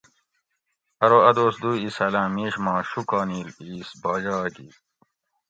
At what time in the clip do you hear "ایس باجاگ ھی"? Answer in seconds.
3.67-4.67